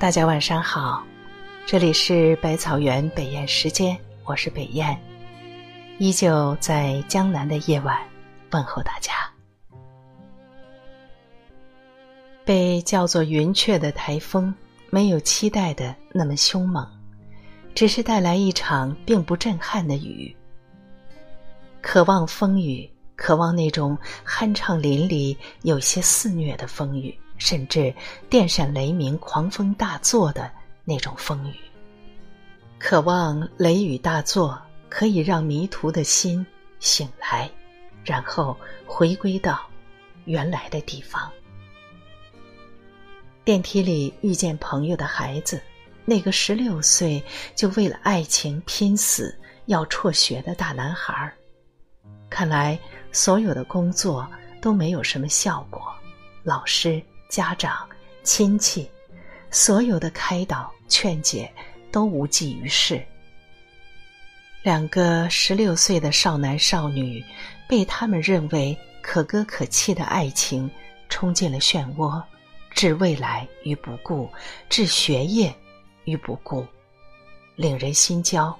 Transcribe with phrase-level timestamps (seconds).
[0.00, 1.04] 大家晚上好，
[1.66, 4.96] 这里是百草园北燕时间，我是北燕，
[5.98, 7.98] 依旧在江南的夜晚
[8.52, 9.12] 问候大家。
[12.44, 14.54] 被叫做云雀的台风，
[14.88, 16.88] 没有期待的那么凶猛，
[17.74, 20.32] 只是带来一场并不震撼的雨。
[21.82, 27.12] 渴望风雨，渴望那种酣畅淋漓、有些肆虐的风雨。
[27.38, 27.94] 甚至
[28.28, 30.50] 电闪雷鸣、狂风大作的
[30.84, 31.54] 那种风雨，
[32.78, 36.44] 渴望雷雨大作可以让迷途的心
[36.80, 37.48] 醒来，
[38.04, 39.60] 然后回归到
[40.24, 41.30] 原来的地方。
[43.44, 45.62] 电梯里遇见朋友的孩子，
[46.04, 47.22] 那个十六岁
[47.54, 49.34] 就为了爱情拼死
[49.66, 51.32] 要辍学的大男孩，
[52.28, 52.78] 看来
[53.10, 54.28] 所有的工作
[54.60, 55.80] 都没有什么效果，
[56.42, 57.02] 老师。
[57.28, 57.88] 家长、
[58.22, 58.90] 亲戚，
[59.50, 61.52] 所有的开导、劝解
[61.92, 63.04] 都无济于事。
[64.62, 67.22] 两个十六岁的少男少女，
[67.68, 70.70] 被他们认为可歌可泣的爱情
[71.08, 72.22] 冲进了漩涡，
[72.70, 74.28] 置未来于不顾，
[74.68, 75.54] 置学业
[76.04, 76.66] 于不顾，
[77.56, 78.54] 令人心焦。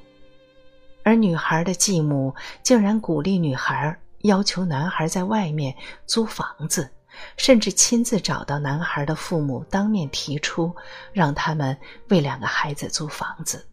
[1.03, 5.75] 而女孩的继母竟然鼓励女孩，要求男孩在外面
[6.06, 6.91] 租房子。
[7.36, 10.74] 甚至亲自找到男孩的父母，当面提出
[11.12, 11.77] 让他们
[12.08, 13.66] 为两个孩子租房子。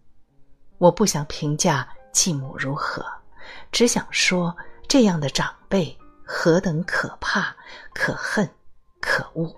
[0.77, 3.05] 我不想评价继母如何，
[3.71, 4.55] 只想说
[4.87, 7.55] 这样的长辈何等可怕、
[7.93, 8.49] 可恨、
[8.99, 9.55] 可恶。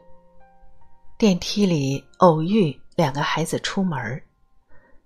[1.17, 4.21] 电梯里偶遇两个孩子出门，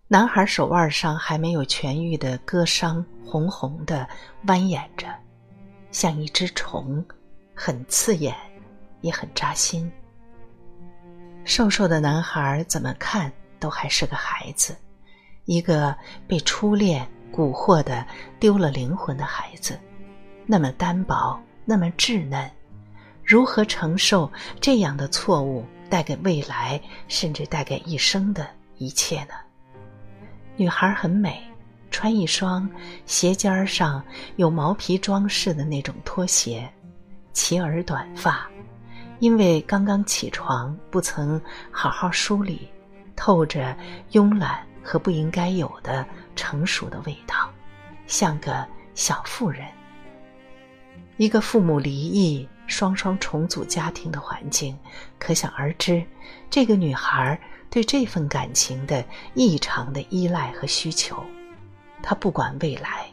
[0.08, 4.06] 男孩手腕上还没有痊愈的割伤红红的
[4.46, 5.08] 蜿蜒着，
[5.92, 7.02] 像一只虫，
[7.56, 8.36] 很刺眼。
[9.02, 9.92] 也很扎心。
[11.44, 14.76] 瘦瘦的男孩怎么看都还是个孩子，
[15.46, 15.96] 一个
[16.28, 18.06] 被初恋蛊惑的
[18.40, 19.80] 丢了灵魂的孩子，
[20.46, 22.50] 那么单薄，那么稚嫩，
[23.24, 28.48] 如何承受这样的错误带给未来，甚至带给一生的
[28.78, 29.34] 一切呢？
[30.58, 31.42] 女孩很美，
[31.90, 32.70] 穿一双
[33.06, 34.04] 鞋尖上
[34.36, 36.72] 有毛皮装饰的那种拖鞋，
[37.34, 38.48] 齐耳短发。
[39.22, 41.40] 因为刚刚起床，不曾
[41.70, 42.68] 好好梳理，
[43.16, 43.78] 透着
[44.14, 46.04] 慵懒和不应该有的
[46.36, 47.48] 成熟的味道，
[48.08, 48.66] 像个
[48.96, 49.64] 小妇人。
[51.18, 54.76] 一个父母离异、双双重组家庭的环境，
[55.20, 56.04] 可想而知，
[56.50, 57.40] 这个女孩
[57.70, 59.06] 对这份感情的
[59.36, 61.24] 异常的依赖和需求。
[62.02, 63.06] 她不管未来，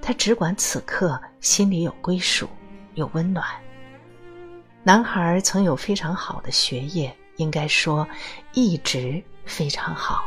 [0.00, 2.48] 她只管此刻心里有归属，
[2.94, 3.44] 有温暖。
[4.86, 8.06] 男孩曾有非常好的学业，应该说
[8.52, 10.22] 一直非常好，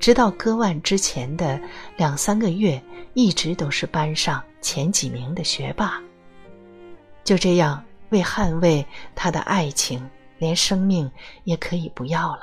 [0.00, 1.60] 直到割腕之前的
[1.96, 2.82] 两三个月，
[3.12, 6.02] 一直都是班上前几名的学霸。
[7.22, 8.84] 就这样，为捍卫
[9.14, 10.04] 他的爱情，
[10.38, 11.08] 连生命
[11.44, 12.42] 也可以不要了。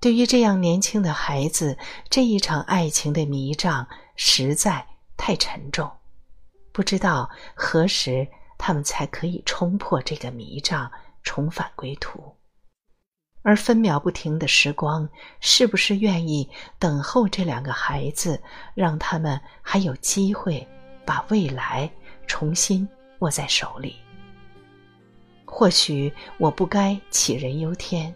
[0.00, 1.78] 对于这样年轻的孩子，
[2.08, 4.84] 这一场爱情的迷障实在
[5.16, 5.88] 太沉重，
[6.72, 8.26] 不知道何时。
[8.62, 12.36] 他们才可以冲破这个迷障，重返归途。
[13.40, 15.08] 而分秒不停的时光，
[15.40, 16.46] 是不是愿意
[16.78, 18.38] 等候这两个孩子，
[18.74, 20.68] 让他们还有机会
[21.06, 21.90] 把未来
[22.26, 22.86] 重新
[23.20, 23.96] 握在手里？
[25.46, 28.14] 或许我不该杞人忧天，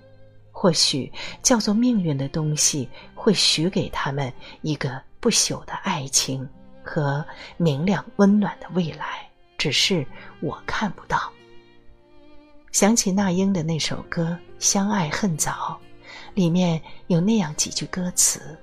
[0.53, 1.11] 或许
[1.43, 4.31] 叫做命运的东西会许给他们
[4.61, 6.47] 一个不朽的爱情
[6.85, 7.25] 和
[7.57, 9.27] 明亮温暖的未来。
[9.65, 10.07] 只是
[10.41, 11.33] 我看不到。
[12.71, 15.81] 想起那英的那首歌《相爱恨早》，
[16.35, 18.59] 里面有那样几句歌词：“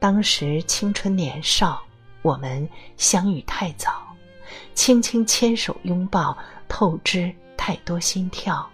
[0.00, 1.82] 当时青春年少，
[2.22, 4.02] 我们相遇太早，
[4.72, 6.34] 轻轻牵手拥抱，
[6.66, 8.66] 透支太多心跳。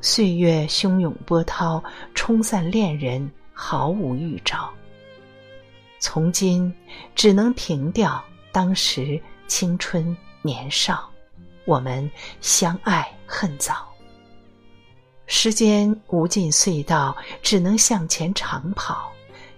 [0.00, 1.84] 岁月汹涌波涛，
[2.14, 4.70] 冲散恋人，毫无预兆。
[5.98, 6.74] 从今
[7.14, 11.10] 只能凭吊当时。”青春年少，
[11.64, 12.08] 我们
[12.40, 13.84] 相爱恨早。
[15.26, 19.10] 时间无尽隧道，只能向前长跑。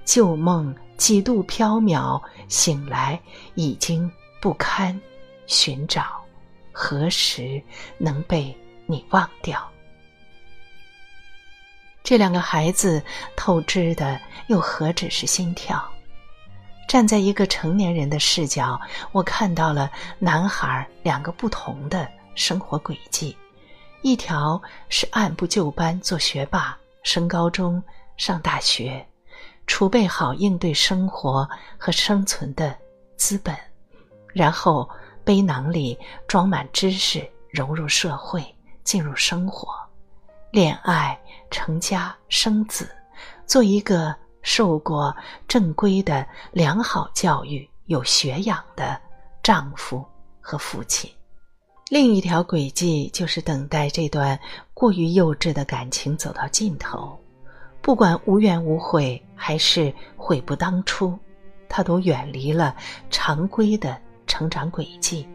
[0.02, 2.18] 旧梦几度飘渺，
[2.48, 3.20] 醒来
[3.54, 4.10] 已经
[4.40, 4.98] 不堪
[5.46, 6.24] 寻找。
[6.72, 7.62] 何时
[7.98, 8.56] 能被
[8.86, 9.70] 你忘掉？
[12.02, 13.00] 这两个孩子
[13.36, 14.18] 透支的，
[14.48, 15.86] 又何止是心跳？
[16.92, 18.78] 站在一个成年人的视角，
[19.12, 23.34] 我看到了男孩两个不同的生活轨迹：
[24.02, 24.60] 一条
[24.90, 27.82] 是按部就班做学霸，升高中、
[28.18, 29.02] 上大学，
[29.66, 31.48] 储备好应对生活
[31.78, 32.76] 和生存的
[33.16, 33.56] 资本，
[34.34, 34.86] 然后
[35.24, 35.98] 背囊里
[36.28, 38.44] 装满知识，融入社会，
[38.84, 39.66] 进入生活，
[40.50, 41.18] 恋爱、
[41.50, 42.86] 成家、生子，
[43.46, 45.14] 做一个受过
[45.48, 49.00] 正规的良好教育、有学养的
[49.42, 50.04] 丈夫
[50.40, 51.10] 和父亲。
[51.88, 54.38] 另一条轨迹就是等待这段
[54.72, 57.18] 过于幼稚的感情走到尽头，
[57.80, 61.18] 不管无怨无悔还是悔不当初，
[61.68, 62.74] 他都远离了
[63.10, 65.28] 常规的成长轨迹。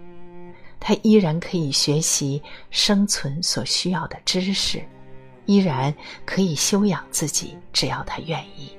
[0.80, 4.81] 他依然可以学习生存所需要的知识，
[5.45, 5.94] 依然
[6.25, 8.75] 可以修养自己，只要他愿意。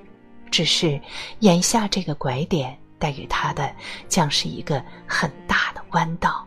[0.50, 1.00] 只是
[1.41, 3.75] 眼下这个拐点带给他的
[4.09, 6.45] 将是一个很大的弯道。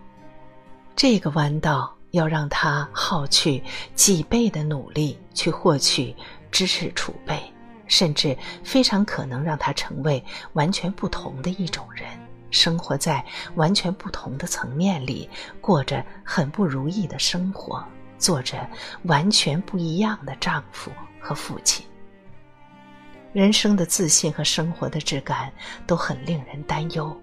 [0.95, 3.63] 这个弯道要让他耗去
[3.95, 6.15] 几倍的努力去获取
[6.51, 7.41] 知识储备，
[7.87, 12.07] 甚至非常可能让他成为完全不同的一种人，
[12.51, 13.23] 生活在
[13.55, 15.29] 完全不同的层面里，
[15.61, 17.83] 过着很不如意的生活，
[18.17, 18.69] 做着
[19.03, 21.85] 完全不一样的丈夫和父亲。
[23.33, 25.51] 人生的自信和生活的质感
[25.87, 27.15] 都很令人担忧。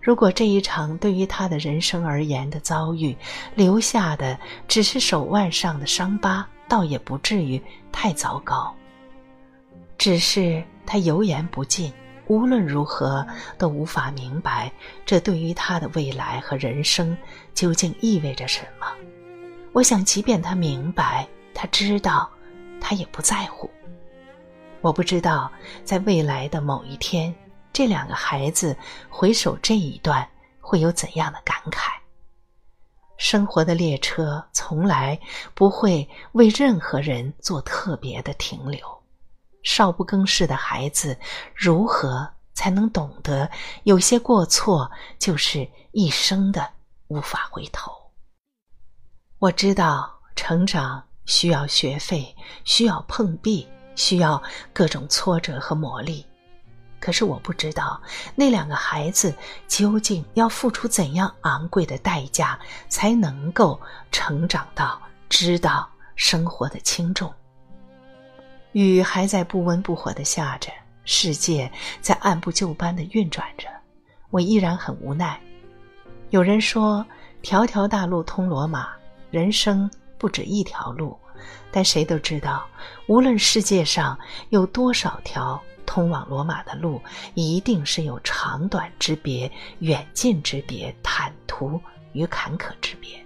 [0.00, 3.16] 如果这一场对于他的人生而言的遭遇，
[3.54, 8.74] 留下的只是手腕上的伤疤，倒也不至于太糟糕。
[9.98, 11.92] 只是他油盐不进，
[12.28, 13.26] 无论如何
[13.58, 14.72] 都无法明白，
[15.04, 17.14] 这对于他的未来和人生
[17.52, 18.86] 究竟意味着什么。
[19.72, 22.28] 我想，即便他明白，他知道，
[22.80, 23.70] 他也不在乎。
[24.82, 25.50] 我不知道，
[25.84, 27.34] 在未来的某一天。
[27.72, 28.76] 这两个孩子
[29.08, 30.28] 回首这一段，
[30.60, 31.92] 会有怎样的感慨？
[33.16, 35.20] 生活的列车从来
[35.54, 38.80] 不会为任何人做特别的停留。
[39.62, 41.16] 少不更事的孩子，
[41.54, 43.48] 如何才能懂得
[43.84, 46.68] 有些过错就是一生的
[47.08, 47.92] 无法回头？
[49.38, 52.34] 我知道，成长需要学费，
[52.64, 53.68] 需要碰壁，
[54.00, 54.42] 需要
[54.72, 56.24] 各种挫折和磨砺。
[56.98, 58.00] 可是我不知道
[58.34, 59.34] 那两个孩子
[59.68, 62.58] 究竟要付出怎样昂贵的代价，
[62.88, 63.78] 才能够
[64.10, 67.30] 成长到知道生活的轻重。
[68.72, 70.70] 雨还在不温不火的下着，
[71.04, 71.70] 世界
[72.00, 73.66] 在按部就班的运转着，
[74.30, 75.38] 我依然很无奈。
[76.30, 77.04] 有人说，
[77.42, 78.90] 条条大路通罗马，
[79.30, 81.18] 人生不止一条路，
[81.70, 82.66] 但谁都知道，
[83.06, 84.18] 无论世界上
[84.50, 85.60] 有多少条。
[85.86, 87.02] 通往罗马的路
[87.34, 89.50] 一定是有长短之别、
[89.80, 91.80] 远近之别、坦途
[92.12, 93.20] 与坎坷之别。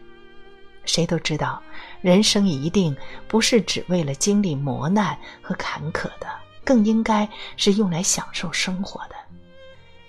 [0.87, 1.63] 谁都知道，
[2.01, 2.97] 人生一定
[3.29, 6.27] 不是只为了经历磨难和坎坷的，
[6.65, 7.29] 更应该
[7.59, 9.15] 是用来享受生活的。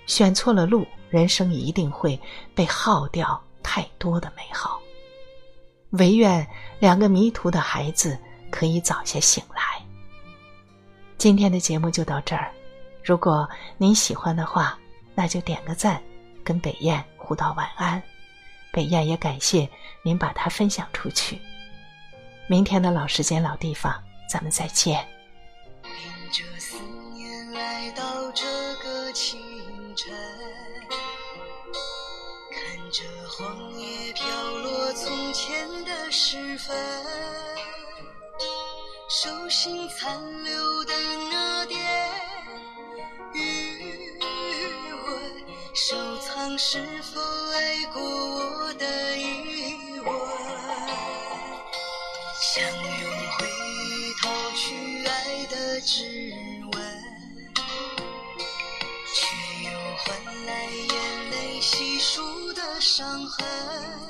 [0.06, 2.18] 选错了路，人生一定会
[2.54, 4.80] 被耗掉太多的美好。
[5.98, 6.46] 唯愿
[6.78, 8.18] 两个迷途的孩子
[8.50, 9.62] 可以早些醒来。
[11.18, 12.50] 今天的节目就到这儿，
[13.02, 13.48] 如果
[13.78, 14.78] 您喜欢的话，
[15.14, 16.02] 那就点个赞，
[16.44, 18.02] 跟北燕互道晚安。
[18.70, 19.68] 北燕也感谢
[20.02, 21.40] 您把它分享出去。
[22.46, 25.06] 明天的老时间老地方，咱们再见。
[25.84, 26.76] 迎着思
[27.14, 28.44] 念来到这
[28.84, 29.40] 个清
[29.96, 30.14] 晨，
[32.52, 33.65] 看着黄
[36.16, 36.74] 时分。
[39.06, 40.94] 手心残留的
[41.30, 41.78] 那点
[43.34, 44.18] 余
[45.04, 45.44] 温，
[45.74, 47.20] 收藏是否
[47.52, 50.08] 爱过我的余温？
[52.40, 53.46] 想用回
[53.76, 56.02] 忆讨取爱的指
[56.72, 56.82] 纹，
[59.14, 59.26] 却
[59.64, 64.05] 又换来眼泪细数的伤痕。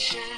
[0.00, 0.29] Sunshine.